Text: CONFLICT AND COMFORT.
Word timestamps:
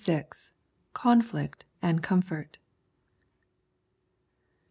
CONFLICT 0.93 1.63
AND 1.79 2.01
COMFORT. 2.01 2.57